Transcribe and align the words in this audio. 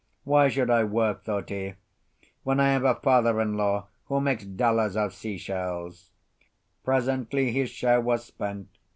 "Why 0.23 0.47
should 0.47 0.71
I 0.71 0.83
work," 0.83 1.25
thought 1.25 1.49
he, 1.49 1.75
"when 2.41 2.59
I 2.59 2.71
have 2.71 2.83
a 2.83 2.95
father 2.95 3.39
in 3.39 3.55
law 3.55 3.85
who 4.05 4.19
makes 4.19 4.43
dollars 4.45 4.97
of 4.97 5.13
sea 5.13 5.37
shells?" 5.37 6.09
Presently 6.83 7.51
his 7.51 7.69
share 7.69 8.01
was 8.01 8.25
spent. 8.25 8.69